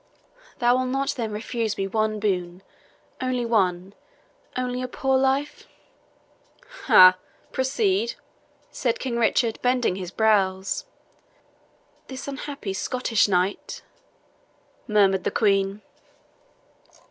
[0.57, 2.63] "Thou wilt not then refuse me one boon
[3.21, 3.93] only one
[4.57, 5.67] only a poor life?"
[6.85, 7.17] "Ha!
[7.51, 8.15] proceed,"
[8.71, 10.85] said King Richard, bending his brows.
[12.07, 13.83] "This unhappy Scottish knight"
[14.87, 15.83] murmured the Queen.